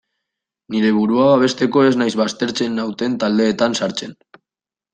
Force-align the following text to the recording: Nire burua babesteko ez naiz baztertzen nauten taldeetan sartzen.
Nire 0.75 0.93
burua 0.95 1.27
babesteko 1.31 1.85
ez 1.89 1.93
naiz 2.03 2.09
baztertzen 2.23 2.75
nauten 2.81 3.21
taldeetan 3.25 3.81
sartzen. 3.83 4.21